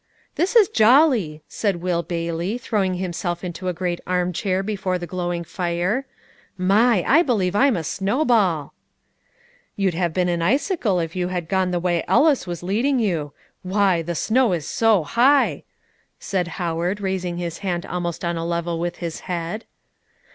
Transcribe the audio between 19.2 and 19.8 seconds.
head.